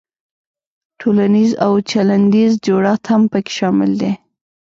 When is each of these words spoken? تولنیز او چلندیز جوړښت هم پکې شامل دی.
تولنیز 0.99 1.51
او 1.65 1.73
چلندیز 1.89 2.51
جوړښت 2.65 3.03
هم 3.11 3.21
پکې 3.31 3.51
شامل 3.57 3.91
دی. 4.01 4.11